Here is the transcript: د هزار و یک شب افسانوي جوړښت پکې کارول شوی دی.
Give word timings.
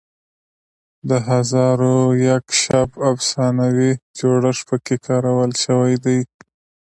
د 1.09 1.11
هزار 1.29 1.77
و 1.93 1.97
یک 2.29 2.45
شب 2.63 2.89
افسانوي 3.11 3.91
جوړښت 4.17 4.63
پکې 4.69 4.95
کارول 5.07 5.51
شوی 5.63 5.95
دی. 6.05 6.19